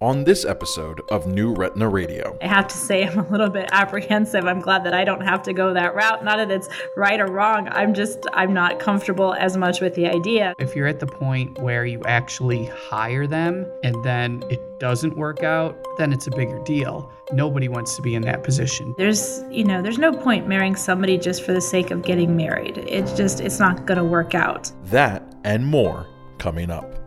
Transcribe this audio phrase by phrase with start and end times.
[0.00, 2.36] on this episode of New Retina Radio.
[2.40, 4.46] I have to say, I'm a little bit apprehensive.
[4.46, 6.24] I'm glad that I don't have to go that route.
[6.24, 7.68] Not that it's right or wrong.
[7.70, 10.54] I'm just, I'm not comfortable as much with the idea.
[10.58, 15.42] If you're at the point where you actually hire them and then it doesn't work
[15.42, 17.12] out, then it's a bigger deal.
[17.32, 18.94] Nobody wants to be in that position.
[18.96, 22.78] There's, you know, there's no point marrying somebody just for the sake of getting married.
[22.78, 24.72] It's just, it's not going to work out.
[24.86, 26.06] That and more
[26.38, 26.99] coming up.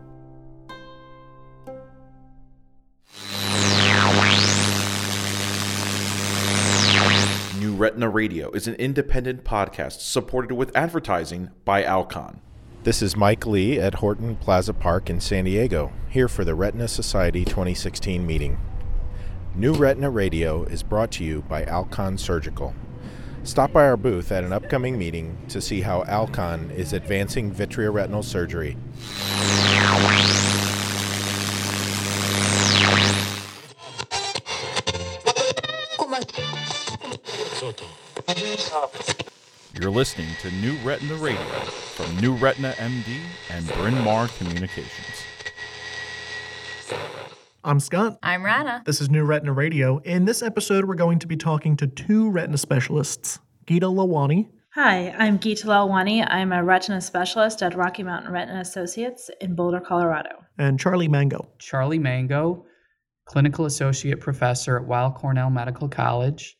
[7.78, 12.40] Retina Radio is an independent podcast supported with advertising by Alcon.
[12.84, 16.86] This is Mike Lee at Horton Plaza Park in San Diego, here for the Retina
[16.86, 18.58] Society 2016 meeting.
[19.56, 22.74] New Retina Radio is brought to you by Alcon Surgical.
[23.42, 28.22] Stop by our booth at an upcoming meeting to see how Alcon is advancing vitreoretinal
[28.22, 28.76] surgery.
[39.84, 43.18] You're listening to New Retina Radio from New Retina MD
[43.50, 45.26] and Bryn Mawr Communications.
[47.62, 48.18] I'm Scott.
[48.22, 48.82] I'm Rana.
[48.86, 49.98] This is New Retina Radio.
[49.98, 54.48] In this episode, we're going to be talking to two retina specialists Gita Lalwani.
[54.70, 56.26] Hi, I'm Gita Lalwani.
[56.30, 60.46] I'm a retina specialist at Rocky Mountain Retina Associates in Boulder, Colorado.
[60.56, 61.46] And Charlie Mango.
[61.58, 62.64] Charlie Mango,
[63.26, 66.56] clinical associate professor at Weill Cornell Medical College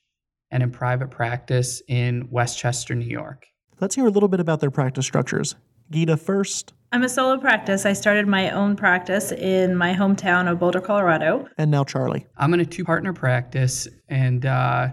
[0.55, 3.49] and in private practice in Westchester, New York.
[3.81, 5.57] Let's hear a little bit about their practice structures.
[5.91, 6.73] Gita first.
[6.93, 7.85] I'm a solo practice.
[7.85, 11.49] I started my own practice in my hometown of Boulder, Colorado.
[11.59, 12.29] And now Charlie.
[12.37, 14.91] I'm in a two partner practice and uh,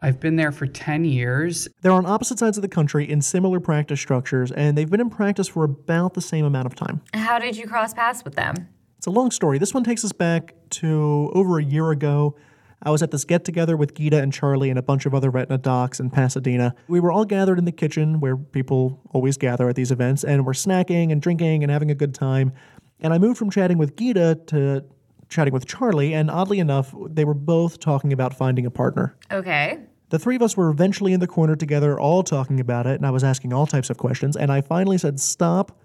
[0.00, 1.68] I've been there for 10 years.
[1.82, 5.08] They're on opposite sides of the country in similar practice structures, and they've been in
[5.08, 7.00] practice for about the same amount of time.
[7.14, 8.54] How did you cross paths with them?
[8.98, 9.58] It's a long story.
[9.58, 12.36] This one takes us back to over a year ago.
[12.82, 15.30] I was at this get together with Gita and Charlie and a bunch of other
[15.30, 16.74] retina docs in Pasadena.
[16.88, 20.44] We were all gathered in the kitchen where people always gather at these events, and
[20.44, 22.52] we're snacking and drinking and having a good time.
[23.00, 24.84] And I moved from chatting with Gita to
[25.28, 29.16] chatting with Charlie, and oddly enough, they were both talking about finding a partner.
[29.30, 29.78] Okay.
[30.10, 33.06] The three of us were eventually in the corner together, all talking about it, and
[33.06, 35.80] I was asking all types of questions, and I finally said, Stop.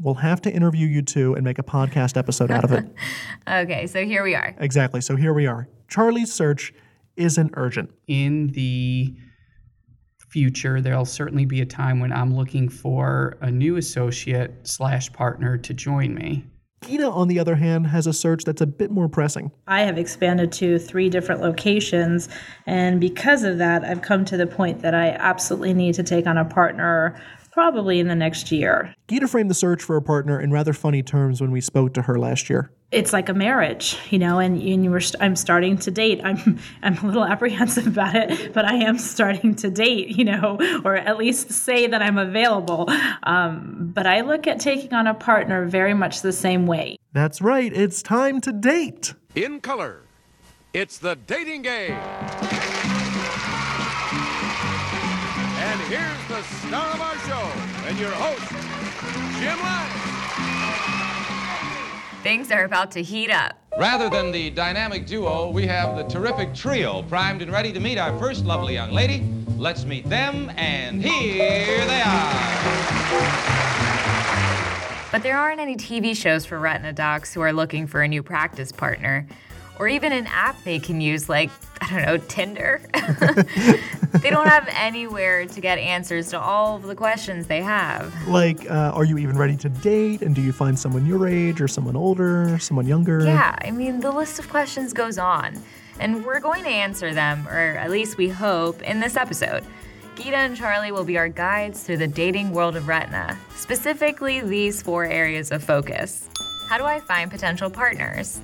[0.00, 2.84] We'll have to interview you two and make a podcast episode out of it.
[3.48, 4.56] Okay, so here we are.
[4.58, 5.00] exactly.
[5.00, 5.68] So here we are.
[5.86, 6.74] Charlie's search
[7.16, 7.90] isn't urgent.
[8.08, 9.14] In the
[10.28, 15.56] future, there'll certainly be a time when I'm looking for a new associate slash partner
[15.58, 16.44] to join me.
[16.84, 19.50] Gina, on the other hand, has a search that's a bit more pressing.
[19.66, 22.28] I have expanded to three different locations,
[22.66, 26.26] and because of that, I've come to the point that I absolutely need to take
[26.26, 27.20] on a partner
[27.56, 28.94] probably in the next year.
[29.08, 32.02] Gita framed the search for a partner in rather funny terms when we spoke to
[32.02, 32.70] her last year.
[32.90, 36.20] It's like a marriage, you know, and, and you were st- I'm starting to date.
[36.22, 40.58] I'm I'm a little apprehensive about it, but I am starting to date, you know,
[40.84, 42.90] or at least say that I'm available.
[43.22, 46.98] Um, but I look at taking on a partner very much the same way.
[47.14, 49.14] That's right, it's time to date.
[49.34, 50.02] In color,
[50.74, 51.96] it's the dating game.
[55.88, 57.48] Here's the star of our show
[57.86, 58.50] and your host,
[59.38, 59.88] Jim Lange.
[62.24, 63.56] Things are about to heat up.
[63.78, 67.98] Rather than the dynamic duo, we have the terrific trio primed and ready to meet
[67.98, 69.32] our first lovely young lady.
[69.56, 72.56] Let's meet them, and here they are.
[75.12, 78.24] But there aren't any TV shows for retina docs who are looking for a new
[78.24, 79.24] practice partner.
[79.78, 81.50] Or even an app they can use, like,
[81.86, 82.80] I don't know, Tinder.
[84.20, 88.12] they don't have anywhere to get answers to all of the questions they have.
[88.26, 90.22] Like, uh, are you even ready to date?
[90.22, 93.24] And do you find someone your age or someone older, someone younger?
[93.24, 95.62] Yeah, I mean, the list of questions goes on.
[96.00, 99.64] And we're going to answer them, or at least we hope, in this episode.
[100.16, 104.82] Gita and Charlie will be our guides through the dating world of retina, specifically these
[104.82, 106.28] four areas of focus.
[106.68, 108.40] How do I find potential partners?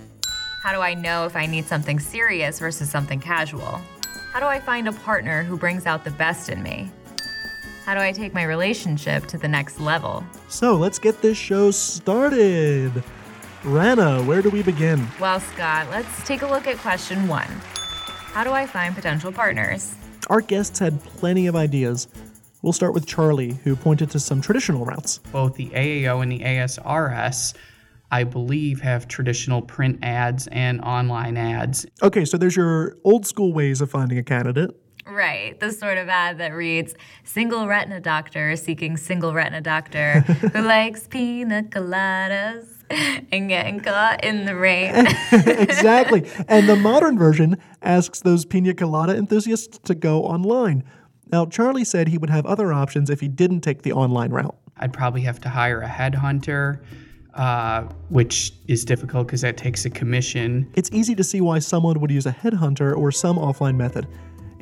[0.62, 3.80] How do I know if I need something serious versus something casual?
[4.32, 6.88] How do I find a partner who brings out the best in me?
[7.84, 10.24] How do I take my relationship to the next level?
[10.46, 13.02] So let's get this show started.
[13.64, 15.04] Rana, where do we begin?
[15.18, 17.50] Well, Scott, let's take a look at question one
[18.30, 19.96] How do I find potential partners?
[20.30, 22.06] Our guests had plenty of ideas.
[22.62, 25.18] We'll start with Charlie, who pointed to some traditional routes.
[25.32, 27.54] Both the AAO and the ASRS,
[28.12, 31.86] I believe, have traditional print ads and online ads.
[32.02, 34.70] Okay, so there's your old school ways of finding a candidate.
[35.06, 36.94] Right, the sort of ad that reads
[37.24, 42.66] Single retina doctor seeking single retina doctor who likes pina coladas.
[43.32, 44.94] and getting caught in the rain.
[45.32, 46.30] exactly.
[46.46, 50.84] And the modern version asks those pina colada enthusiasts to go online.
[51.32, 54.54] Now, Charlie said he would have other options if he didn't take the online route.
[54.76, 56.82] I'd probably have to hire a headhunter,
[57.34, 60.70] uh, which is difficult because that takes a commission.
[60.74, 64.06] It's easy to see why someone would use a headhunter or some offline method.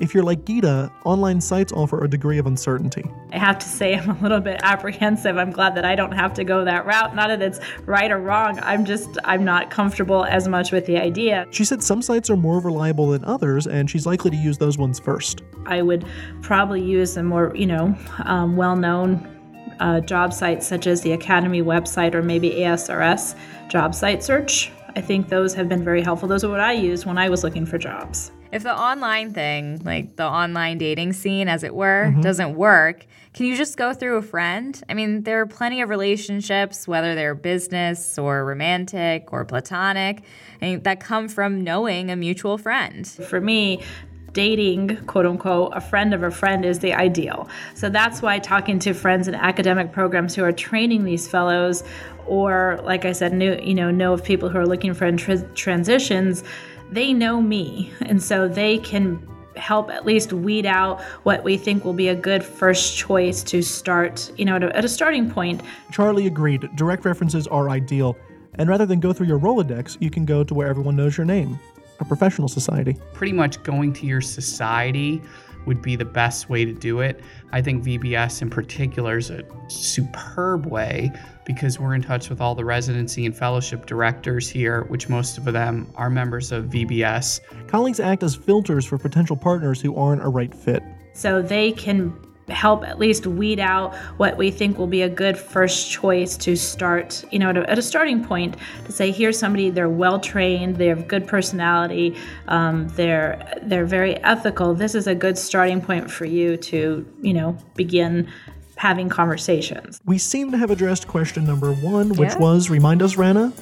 [0.00, 3.04] If you're like Gita, online sites offer a degree of uncertainty.
[3.32, 5.36] I have to say, I'm a little bit apprehensive.
[5.36, 7.14] I'm glad that I don't have to go that route.
[7.14, 8.58] Not that it's right or wrong.
[8.62, 11.46] I'm just, I'm not comfortable as much with the idea.
[11.50, 14.78] She said some sites are more reliable than others, and she's likely to use those
[14.78, 15.42] ones first.
[15.66, 16.06] I would
[16.40, 17.94] probably use a more, you know,
[18.24, 19.39] um, well known
[19.80, 23.34] uh, job sites such as the Academy website or maybe ASRS
[23.68, 24.70] job site search.
[24.96, 26.28] I think those have been very helpful.
[26.28, 28.32] Those are what I used when I was looking for jobs.
[28.52, 33.46] If the online thing, like the online dating scene, as it were, doesn't work, can
[33.46, 34.82] you just go through a friend?
[34.88, 40.24] I mean, there are plenty of relationships, whether they're business or romantic or platonic,
[40.60, 43.06] and that come from knowing a mutual friend.
[43.06, 43.82] For me,
[44.32, 47.48] dating, quote unquote, a friend of a friend is the ideal.
[47.74, 51.82] So that's why talking to friends in academic programs who are training these fellows,
[52.26, 55.46] or like I said, know, you know, know of people who are looking for tr-
[55.54, 56.44] transitions,
[56.90, 57.92] they know me.
[58.02, 62.14] And so they can help at least weed out what we think will be a
[62.14, 65.60] good first choice to start, you know, at a, at a starting point.
[65.90, 66.68] Charlie agreed.
[66.76, 68.16] Direct references are ideal.
[68.54, 71.24] And rather than go through your Rolodex, you can go to where everyone knows your
[71.24, 71.58] name
[72.00, 72.96] a professional society.
[73.12, 75.22] Pretty much going to your society
[75.66, 77.20] would be the best way to do it.
[77.52, 81.12] I think VBS in particular is a superb way
[81.44, 85.44] because we're in touch with all the residency and fellowship directors here, which most of
[85.44, 87.40] them are members of VBS.
[87.66, 90.82] Colleagues act as filters for potential partners who aren't a right fit.
[91.12, 92.16] So they can
[92.50, 96.56] help at least weed out what we think will be a good first choice to
[96.56, 100.18] start, you know, at a, at a starting point to say, here's somebody, they're well
[100.20, 102.16] trained, they have good personality,
[102.48, 104.74] um, they're they're very ethical.
[104.74, 108.28] This is a good starting point for you to, you know, begin
[108.76, 110.00] having conversations.
[110.06, 112.38] We seem to have addressed question number one, which Yeah.
[112.38, 113.52] was remind us, Rana.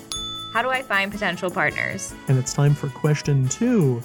[0.54, 2.14] How do I find potential partners?
[2.28, 4.00] And it's time for question two.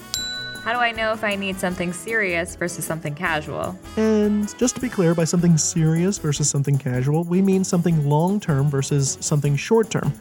[0.64, 3.78] How do I know if I need something serious versus something casual?
[3.98, 8.40] And just to be clear, by something serious versus something casual, we mean something long
[8.40, 10.14] term versus something short term.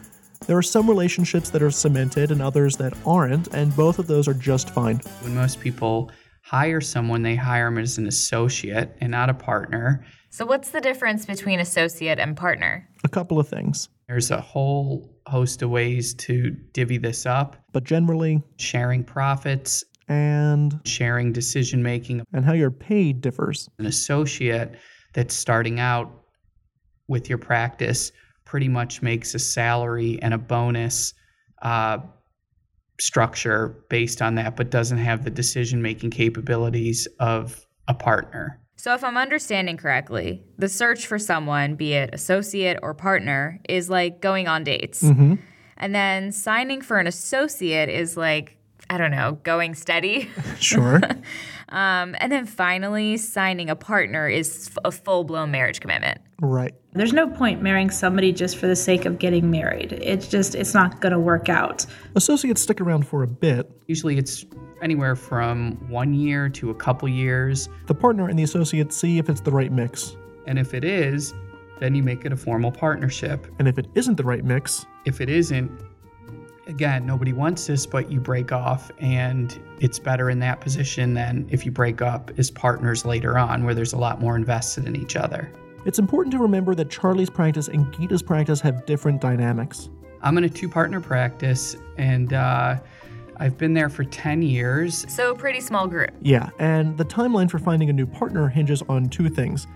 [0.45, 4.27] There are some relationships that are cemented and others that aren't, and both of those
[4.27, 4.97] are just fine.
[5.21, 6.11] When most people
[6.41, 10.05] hire someone, they hire them as an associate and not a partner.
[10.29, 12.89] So, what's the difference between associate and partner?
[13.05, 13.87] A couple of things.
[14.09, 20.79] There's a whole host of ways to divvy this up But generally, sharing profits, and
[20.85, 22.23] sharing decision making.
[22.33, 23.69] and how you're paid differs.
[23.79, 24.75] An associate
[25.13, 26.11] that's starting out
[27.07, 28.11] with your practice
[28.45, 31.13] pretty much makes a salary and a bonus
[31.61, 31.97] uh,
[32.99, 38.59] structure based on that, but doesn't have the decision making capabilities of a partner.
[38.75, 43.89] So, if I'm understanding correctly, the search for someone, be it associate or partner, is
[43.89, 45.01] like going on dates.
[45.03, 45.35] Mm-hmm.
[45.77, 48.57] And then signing for an associate is like,
[48.89, 50.29] I don't know, going steady.
[50.59, 51.01] Sure.
[51.69, 56.19] um, and then finally, signing a partner is f- a full blown marriage commitment.
[56.41, 56.73] right.
[56.93, 59.93] There's no point marrying somebody just for the sake of getting married.
[59.93, 61.85] It's just it's not going to work out.
[62.15, 63.71] Associates stick around for a bit.
[63.87, 64.45] Usually it's
[64.81, 67.67] anywhere from one year to a couple years.
[67.87, 70.15] The partner and the associate see if it's the right mix.
[70.45, 71.33] And if it is,
[71.79, 73.47] then you make it a formal partnership.
[73.57, 75.71] And if it isn't the right mix, If it isn't,
[76.67, 81.47] again, nobody wants this, but you break off, and it's better in that position than
[81.49, 84.95] if you break up as partners later on, where there's a lot more invested in
[84.95, 85.51] each other.
[85.85, 89.89] it's important to remember that Charlie's practice and Gita's practice have different dynamics.
[90.21, 92.77] I'm in a two partner practice, and uh,
[93.37, 95.05] I've been there for 10 years.
[95.13, 96.11] So, a pretty small group.
[96.21, 99.67] Yeah, and the timeline for finding a new partner hinges on two things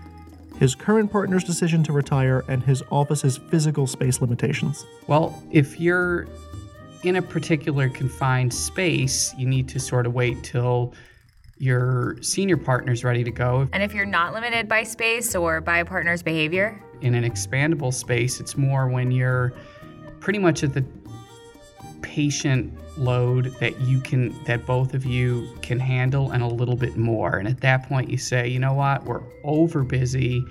[0.58, 4.84] his current partner's decision to retire and his office's physical space limitations.
[5.06, 6.26] Well, if you're
[7.02, 10.94] in a particular confined space, you need to sort of wait till
[11.58, 13.68] your senior partner's ready to go.
[13.72, 17.94] And if you're not limited by space or by a partner's behavior, In an expandable
[17.94, 19.52] space, it's more when you're
[20.20, 20.84] pretty much at the
[22.02, 26.96] patient load that you can that both of you can handle and a little bit
[26.96, 27.38] more.
[27.38, 30.44] And at that point you say, you know what, we're over busy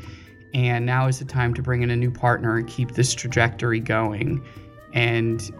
[0.53, 3.79] and now is the time to bring in a new partner and keep this trajectory
[3.79, 4.43] going.
[4.93, 5.51] And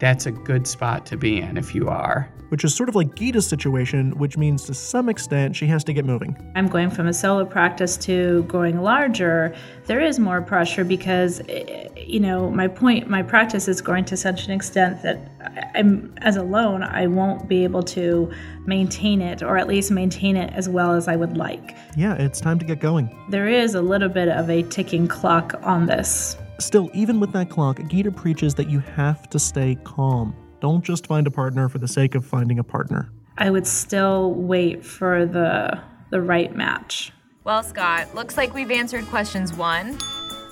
[0.00, 2.28] that's a good spot to be in if you are.
[2.48, 5.92] Which is sort of like Gita's situation, which means to some extent she has to
[5.92, 6.36] get moving.
[6.56, 9.54] I'm going from a solo practice to growing larger.
[9.86, 14.16] There is more pressure because, eh, you know, my point, my practice is growing to
[14.16, 15.30] such an extent that
[15.76, 18.32] I'm, as alone, I won't be able to
[18.66, 21.76] maintain it or at least maintain it as well as I would like.
[21.96, 23.16] Yeah, it's time to get going.
[23.28, 26.36] There is a little bit of a ticking clock on this.
[26.60, 30.36] Still, even with that clock, Gita preaches that you have to stay calm.
[30.60, 33.10] Don't just find a partner for the sake of finding a partner.
[33.38, 37.12] I would still wait for the the right match.
[37.44, 39.96] Well, Scott, looks like we've answered questions one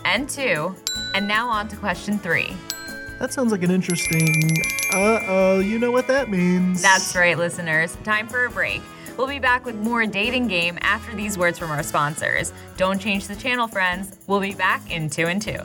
[0.05, 0.75] and two,
[1.15, 2.55] and now on to question three.
[3.19, 4.57] That sounds like an interesting.
[4.95, 6.81] Uh oh, you know what that means.
[6.81, 7.97] That's right, listeners.
[8.05, 8.81] Time for a break.
[9.19, 12.53] We'll be back with more dating game after these words from our sponsors.
[12.77, 14.17] Don't change the channel, friends.
[14.29, 15.59] We'll be back in two and two.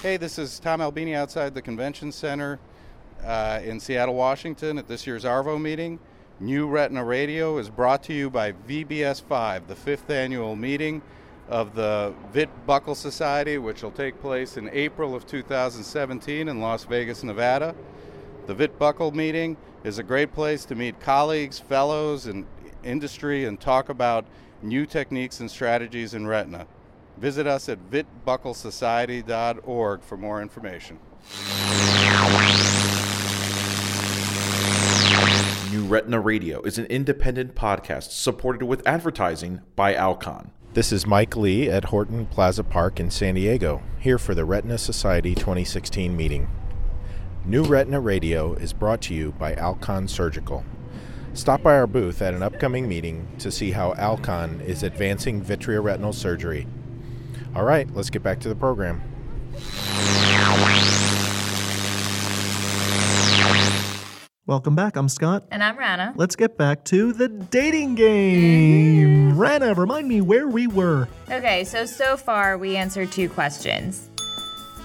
[0.00, 2.60] Hey, this is Tom Albini outside the Convention Center
[3.24, 5.98] uh, in Seattle, Washington at this year's ARVO meeting.
[6.42, 11.02] New Retina Radio is brought to you by VBS 5, the fifth annual meeting
[11.50, 16.84] of the Vit Buckle Society, which will take place in April of 2017 in Las
[16.84, 17.74] Vegas, Nevada.
[18.46, 22.46] The Vit Buckle meeting is a great place to meet colleagues, fellows, and
[22.82, 24.24] industry and talk about
[24.62, 26.66] new techniques and strategies in retina.
[27.18, 30.98] Visit us at vitbucklesociety.org for more information.
[35.90, 40.52] Retina Radio is an independent podcast supported with advertising by Alcon.
[40.72, 44.78] This is Mike Lee at Horton Plaza Park in San Diego, here for the Retina
[44.78, 46.48] Society 2016 meeting.
[47.44, 50.64] New Retina Radio is brought to you by Alcon Surgical.
[51.34, 56.14] Stop by our booth at an upcoming meeting to see how Alcon is advancing vitreoretinal
[56.14, 56.68] surgery.
[57.56, 59.02] All right, let's get back to the program.
[64.50, 64.96] Welcome back.
[64.96, 65.44] I'm Scott.
[65.52, 66.12] And I'm Rana.
[66.16, 69.38] Let's get back to the dating game.
[69.38, 71.06] Rana, remind me where we were.
[71.30, 74.10] Okay, so so far we answered two questions.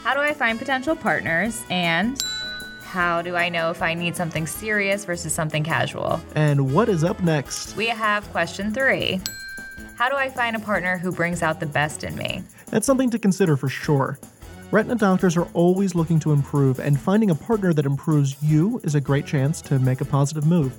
[0.03, 1.63] How do I find potential partners?
[1.72, 2.24] And
[2.84, 6.22] how do I know if I need something serious versus something casual?
[6.36, 7.75] And what is up next?
[7.75, 9.19] We have question three.
[9.98, 12.43] How do I find a partner who brings out the best in me?
[12.67, 14.19] That's something to consider for sure.
[14.72, 18.95] Retina doctors are always looking to improve, and finding a partner that improves you is
[18.95, 20.75] a great chance to make a positive move.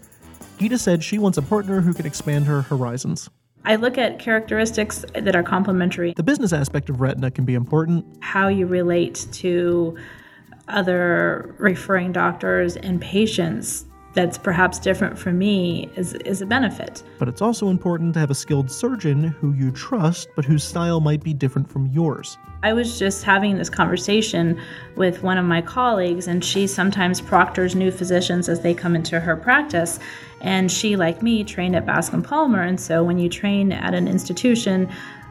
[0.59, 3.31] Gita said she wants a partner who can expand her horizons.
[3.65, 6.13] I look at characteristics that are complementary.
[6.15, 8.05] The business aspect of retina can be important.
[8.21, 9.97] How you relate to
[10.69, 13.86] other referring doctors and patients
[14.17, 17.03] that's perhaps different for me is, is a benefit.
[17.19, 21.01] But it's also important to have a skilled surgeon who you trust, but whose style
[21.01, 22.39] might be different from yours.
[22.63, 24.59] I was just having this conversation
[24.97, 29.21] with one of my colleagues, and she sometimes proctors new physicians as they come into
[29.21, 29.99] her practice.
[30.41, 32.63] And she, like me, trained at Bascom Palmer.
[32.63, 34.89] And so when you train at an institution,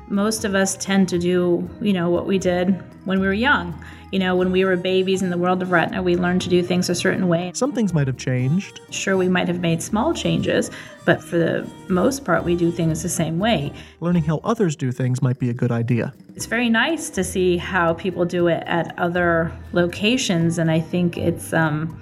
[0.09, 3.83] most of us tend to do, you know, what we did when we were young.
[4.11, 6.61] You know, when we were babies in the world of retina, we learned to do
[6.61, 7.51] things a certain way.
[7.53, 8.79] Some things might have changed.
[8.91, 10.71] Sure, we might have made small changes,
[11.05, 13.73] but for the most part, we do things the same way.
[13.99, 16.13] Learning how others do things might be a good idea.
[16.35, 21.17] It's very nice to see how people do it at other locations, and I think
[21.17, 21.99] it's um,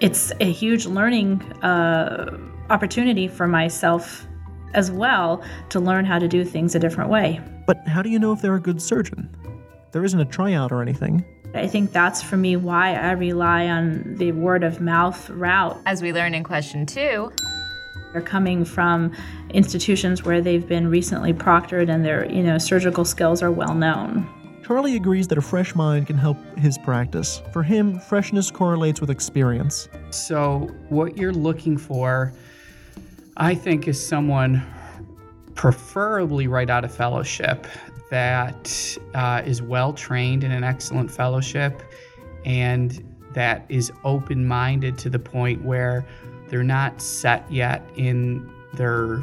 [0.00, 2.38] it's a huge learning uh,
[2.70, 4.26] opportunity for myself
[4.74, 7.40] as well to learn how to do things a different way.
[7.66, 9.28] But how do you know if they're a good surgeon?
[9.92, 11.24] There isn't a tryout or anything.
[11.54, 15.80] I think that's for me why I rely on the word of mouth route.
[15.84, 17.32] As we learned in question two,
[18.12, 19.12] they're coming from
[19.50, 24.28] institutions where they've been recently proctored and their, you know, surgical skills are well known.
[24.64, 27.42] Charlie agrees that a fresh mind can help his practice.
[27.52, 29.88] For him, freshness correlates with experience.
[30.10, 32.32] So, what you're looking for,
[33.36, 34.62] I think, is someone
[35.56, 37.66] preferably right out of fellowship
[38.10, 41.82] that uh, is well trained in an excellent fellowship
[42.44, 46.04] and that is open minded to the point where
[46.48, 49.22] they're not set yet in their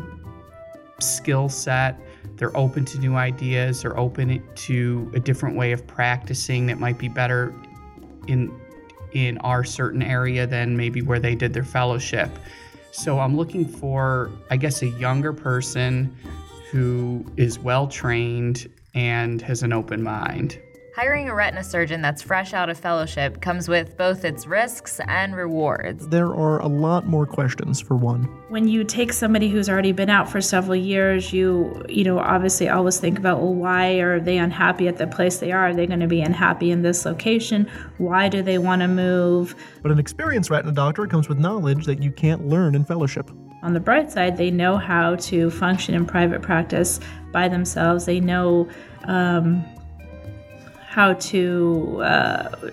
[1.00, 2.00] skill set.
[2.38, 3.82] They're open to new ideas.
[3.82, 7.54] They're open to a different way of practicing that might be better
[8.28, 8.58] in
[9.14, 12.30] in our certain area than maybe where they did their fellowship.
[12.92, 16.16] So I'm looking for, I guess, a younger person
[16.78, 20.60] who is well trained and has an open mind.
[20.96, 25.36] Hiring a retina surgeon that's fresh out of fellowship comes with both its risks and
[25.36, 26.08] rewards.
[26.08, 28.26] There are a lot more questions, for one.
[28.50, 32.70] When you take somebody who's already been out for several years, you you know obviously
[32.70, 35.70] always think about well, why are they unhappy at the place they are?
[35.70, 37.68] Are they going to be unhappy in this location?
[37.98, 39.56] Why do they want to move?
[39.82, 43.32] But an experienced retina doctor comes with knowledge that you can't learn in fellowship.
[43.64, 47.00] On the bright side, they know how to function in private practice
[47.32, 48.06] by themselves.
[48.06, 48.70] They know
[49.06, 49.66] um,
[50.86, 52.70] how to uh,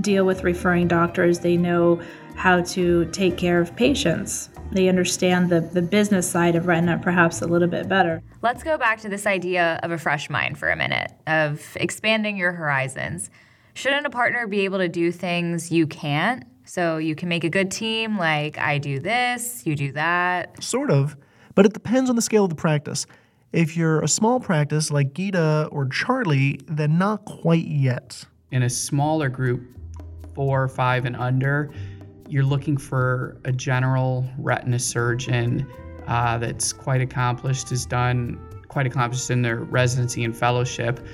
[0.00, 1.40] deal with referring doctors.
[1.40, 2.00] They know
[2.36, 4.50] how to take care of patients.
[4.72, 8.22] They understand the, the business side of retina perhaps a little bit better.
[8.42, 12.36] Let's go back to this idea of a fresh mind for a minute, of expanding
[12.36, 13.30] your horizons.
[13.74, 16.44] Shouldn't a partner be able to do things you can't?
[16.64, 20.62] So you can make a good team, like I do this, you do that.
[20.62, 21.16] Sort of,
[21.54, 23.06] but it depends on the scale of the practice.
[23.52, 28.24] If you're a small practice like Gita or Charlie, then not quite yet.
[28.50, 29.62] In a smaller group,
[30.34, 31.72] four, or five, and under,
[32.28, 35.66] you're looking for a general retina surgeon
[36.06, 41.06] uh, that's quite accomplished, has done quite accomplished in their residency and fellowship,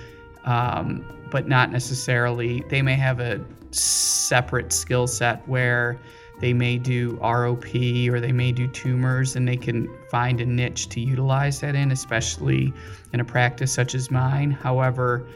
[0.45, 2.65] um, but not necessarily.
[2.69, 5.99] They may have a separate skill set where
[6.41, 10.89] they may do ROP or they may do tumors and they can find a niche
[10.89, 12.73] to utilize that in, especially
[13.13, 14.51] in a practice such as mine.
[14.51, 15.27] However,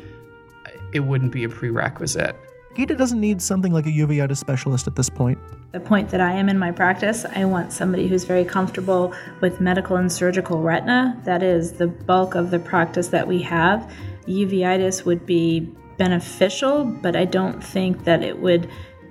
[0.92, 2.36] it wouldn't be a prerequisite.
[2.74, 5.38] Gita doesn't need something like a uveitis specialist at this point.
[5.72, 9.60] The point that I am in my practice, I want somebody who's very comfortable with
[9.60, 11.20] medical and surgical retina.
[11.24, 13.92] That is the bulk of the practice that we have.
[14.26, 18.68] Uveitis would be beneficial, but I don't think that it would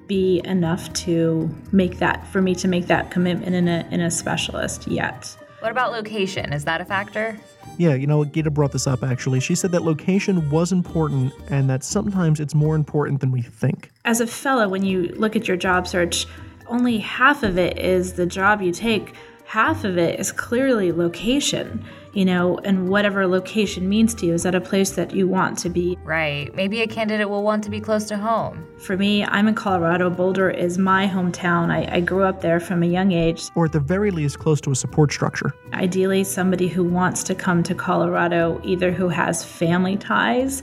[0.07, 4.11] be enough to make that for me to make that commitment in a in a
[4.11, 5.35] specialist yet.
[5.59, 6.51] What about location?
[6.51, 7.39] Is that a factor?
[7.77, 9.39] Yeah, you know, Gita brought this up actually.
[9.39, 13.89] She said that location was important and that sometimes it's more important than we think.
[14.03, 16.27] As a fellow, when you look at your job search,
[16.67, 19.15] only half of it is the job you take,
[19.53, 24.33] half of it is clearly location you know, and whatever location means to you.
[24.33, 25.97] Is that a place that you want to be?
[26.03, 26.53] Right.
[26.55, 28.67] Maybe a candidate will want to be close to home.
[28.77, 30.09] For me, I'm in Colorado.
[30.09, 31.71] Boulder is my hometown.
[31.71, 33.49] I, I grew up there from a young age.
[33.55, 35.53] Or at the very least, close to a support structure.
[35.73, 40.61] Ideally, somebody who wants to come to Colorado, either who has family ties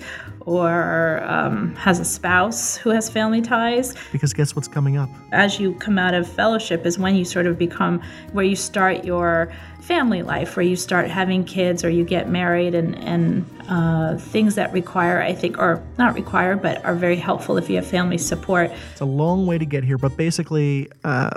[0.51, 3.95] or um, has a spouse who has family ties.
[4.11, 5.09] Because guess what's coming up?
[5.31, 9.05] As you come out of fellowship, is when you sort of become where you start
[9.05, 14.17] your family life, where you start having kids or you get married, and and uh,
[14.17, 17.87] things that require, I think, or not require, but are very helpful if you have
[17.87, 18.73] family support.
[18.91, 21.31] It's a long way to get here, but basically, uh,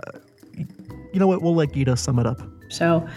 [0.58, 1.44] you know what?
[1.44, 2.42] We'll let Gita sum it up.
[2.70, 3.08] So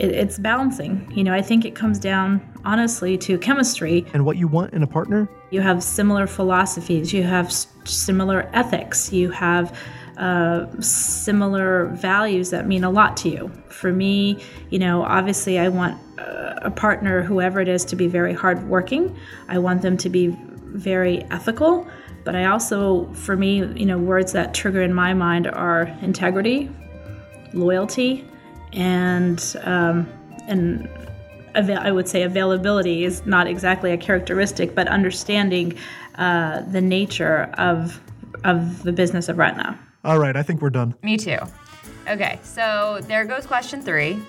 [0.00, 1.10] it, it's balancing.
[1.14, 4.82] You know, I think it comes down honestly to chemistry and what you want in
[4.82, 5.28] a partner.
[5.50, 7.12] You have similar philosophies.
[7.12, 9.12] You have s- similar ethics.
[9.12, 9.76] You have
[10.16, 13.50] uh, similar values that mean a lot to you.
[13.68, 18.06] For me, you know, obviously, I want uh, a partner, whoever it is, to be
[18.06, 19.16] very hardworking.
[19.48, 21.86] I want them to be very ethical.
[22.22, 26.70] But I also, for me, you know, words that trigger in my mind are integrity,
[27.54, 28.29] loyalty,
[28.72, 30.08] and um,
[30.46, 30.88] and
[31.54, 35.76] I would say availability is not exactly a characteristic, but understanding
[36.16, 38.00] uh, the nature of
[38.44, 39.78] of the business of retina.
[40.04, 40.94] All right, I think we're done.
[41.02, 41.38] Me too.
[42.08, 44.20] Okay, so there goes question three.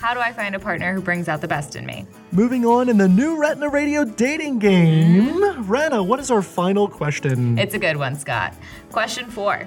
[0.00, 2.06] How do I find a partner who brings out the best in me?
[2.30, 5.28] Moving on in the new Retina Radio dating game.
[5.28, 5.70] Mm-hmm.
[5.70, 7.58] Rena, what is our final question?
[7.58, 8.54] It's a good one, Scott.
[8.92, 9.64] Question four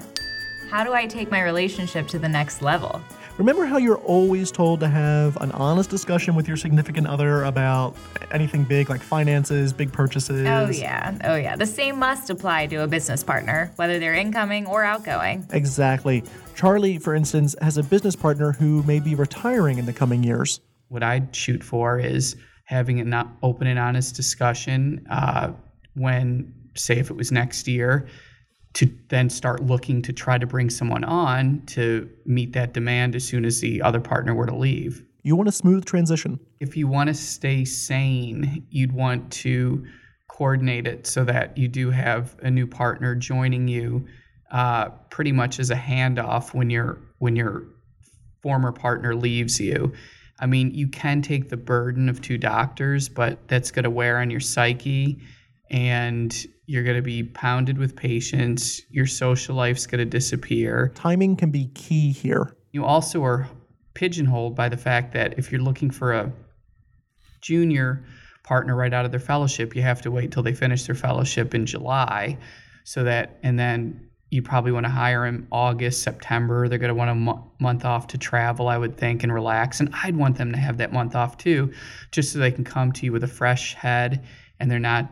[0.70, 3.02] How do I take my relationship to the next level?
[3.38, 7.96] Remember how you're always told to have an honest discussion with your significant other about
[8.32, 10.48] anything big like finances, big purchases?
[10.48, 11.16] Oh, yeah.
[11.24, 11.56] Oh, yeah.
[11.56, 15.46] The same must apply to a business partner, whether they're incoming or outgoing.
[15.52, 16.24] Exactly.
[16.56, 20.60] Charlie, for instance, has a business partner who may be retiring in the coming years.
[20.88, 25.52] What I'd shoot for is having an open and honest discussion uh,
[25.94, 28.08] when, say, if it was next year
[28.78, 33.26] to then start looking to try to bring someone on to meet that demand as
[33.26, 35.04] soon as the other partner were to leave.
[35.24, 36.40] You want a smooth transition.
[36.60, 39.84] If you want to stay sane, you'd want to
[40.28, 44.06] coordinate it so that you do have a new partner joining you
[44.52, 47.64] uh, pretty much as a handoff when your when your
[48.44, 49.92] former partner leaves you.
[50.40, 54.20] I mean, you can take the burden of two doctors, but that's going to wear
[54.20, 55.20] on your psyche
[55.70, 58.82] and you're going to be pounded with patients.
[58.90, 60.92] Your social life's going to disappear.
[60.96, 62.56] Timing can be key here.
[62.72, 63.48] You also are
[63.94, 66.32] pigeonholed by the fact that if you're looking for a
[67.42, 68.04] junior
[68.48, 69.76] partner right out of their fellowship.
[69.76, 72.38] You have to wait till they finish their fellowship in July,
[72.86, 76.68] so that and then you probably want to hire them August, September.
[76.68, 79.80] They're going to want a mo- month off to travel, I would think, and relax.
[79.80, 81.72] And I'd want them to have that month off too,
[82.12, 84.26] just so they can come to you with a fresh head
[84.60, 85.10] and they're not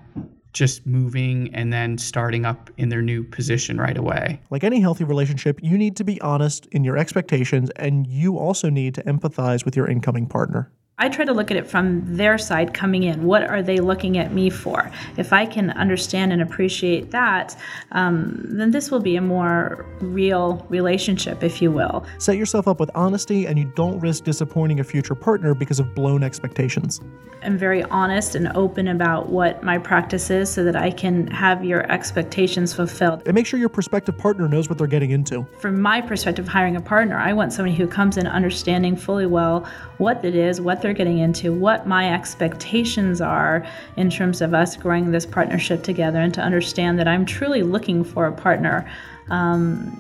[0.56, 4.42] just moving and then starting up in their new position right away.
[4.50, 8.70] Like any healthy relationship, you need to be honest in your expectations, and you also
[8.70, 10.72] need to empathize with your incoming partner.
[10.98, 13.26] I try to look at it from their side coming in.
[13.26, 14.90] What are they looking at me for?
[15.18, 17.58] If I can understand and appreciate that,
[17.92, 22.06] um, then this will be a more real relationship, if you will.
[22.18, 25.94] Set yourself up with honesty, and you don't risk disappointing a future partner because of
[25.96, 27.02] blown expectations.
[27.44, 31.64] I'm very honest and open about what my practice is so that I can have
[31.64, 33.22] your expectations fulfilled.
[33.26, 35.46] And make sure your prospective partner knows what they're getting into.
[35.60, 39.68] From my perspective, hiring a partner, I want somebody who comes in understanding fully well
[39.98, 43.66] what it is, what they're getting into, what my expectations are
[43.98, 48.04] in terms of us growing this partnership together, and to understand that I'm truly looking
[48.04, 48.88] for a partner.
[49.30, 50.00] Um,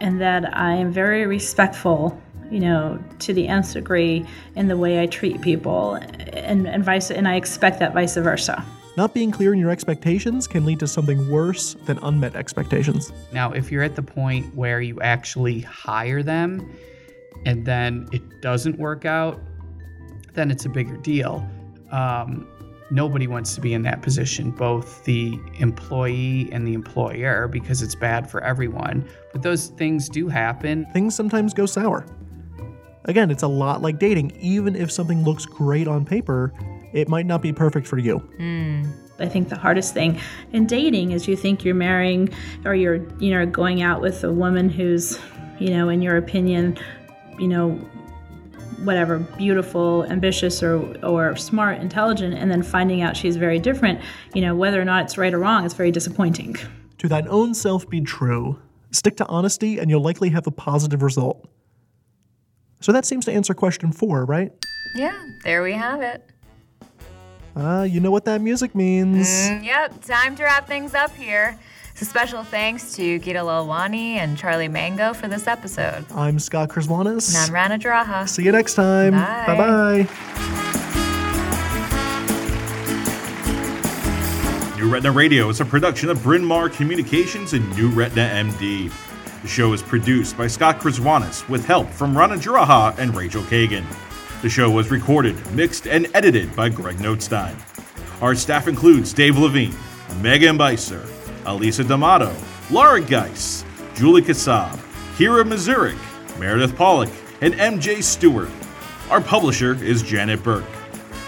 [0.00, 4.24] and that I am very respectful you know, to the nth degree
[4.54, 8.64] in the way I treat people, and, and vice, and I expect that vice versa.
[8.96, 13.12] Not being clear in your expectations can lead to something worse than unmet expectations.
[13.32, 16.72] Now, if you're at the point where you actually hire them
[17.44, 19.38] and then it doesn't work out,
[20.36, 21.46] then it's a bigger deal.
[21.90, 22.46] Um,
[22.90, 27.94] nobody wants to be in that position, both the employee and the employer, because it's
[27.94, 29.08] bad for everyone.
[29.32, 30.86] But those things do happen.
[30.92, 32.06] Things sometimes go sour.
[33.06, 34.36] Again, it's a lot like dating.
[34.40, 36.52] Even if something looks great on paper,
[36.92, 38.22] it might not be perfect for you.
[39.18, 40.20] I think the hardest thing
[40.52, 42.28] in dating is you think you're marrying
[42.64, 45.18] or you're you know going out with a woman who's
[45.58, 46.76] you know in your opinion
[47.38, 47.80] you know
[48.84, 54.00] whatever beautiful ambitious or or smart intelligent and then finding out she's very different
[54.34, 56.54] you know whether or not it's right or wrong it's very disappointing
[56.98, 58.58] To thine own self be true.
[58.90, 61.46] Stick to honesty, and you'll likely have a positive result.
[62.80, 64.50] So that seems to answer question four, right?
[64.94, 66.24] Yeah, there we have it.
[67.54, 69.26] Ah, you know what that music means.
[69.28, 71.58] Mm, yep, time to wrap things up here.
[71.96, 76.04] So special thanks to Gita Lalwani and Charlie Mango for this episode.
[76.12, 77.34] I'm Scott Krzywonos.
[77.34, 78.28] And I'm Rana Draha.
[78.28, 79.12] See you next time.
[79.12, 80.06] Bye.
[80.06, 80.06] bye.
[84.76, 88.92] New Retina Radio is a production of Bryn Mawr Communications and New Retina MD.
[89.40, 93.86] The show is produced by Scott Krzywonos with help from Rana Juraha and Rachel Kagan.
[94.42, 97.56] The show was recorded, mixed, and edited by Greg Notestein.
[98.20, 99.74] Our staff includes Dave Levine,
[100.20, 101.15] Megan Beiser,
[101.46, 102.34] Elisa D'Amato,
[102.70, 104.76] Laura Geis, Julie Kassab,
[105.16, 105.98] Kira Mazurik,
[106.38, 107.08] Meredith Pollock,
[107.40, 108.50] and MJ Stewart.
[109.10, 110.64] Our publisher is Janet Burke.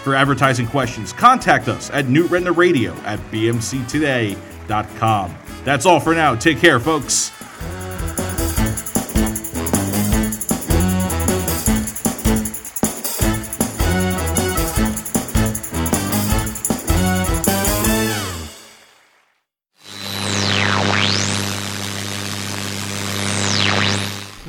[0.03, 5.35] For advertising questions, contact us at New Retina Radio at bmctoday.com.
[5.63, 6.33] That's all for now.
[6.35, 7.31] Take care, folks.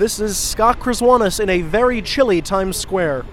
[0.00, 3.26] This is Scott Krzywonos in a very chilly Times Square.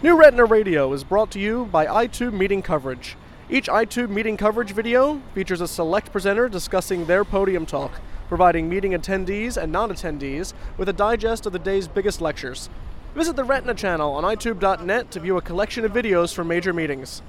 [0.00, 3.16] New Retina Radio is brought to you by Eyetube Meeting Coverage.
[3.50, 8.92] Each Eyetube Meeting Coverage video features a select presenter discussing their podium talk, providing meeting
[8.92, 12.70] attendees and non attendees with a digest of the day's biggest lectures.
[13.16, 17.22] Visit the Retina channel on Eyetube.net to view a collection of videos from major meetings.